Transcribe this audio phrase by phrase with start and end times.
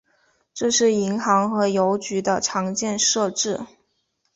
[0.51, 3.61] 这是银行和邮局的常见设置。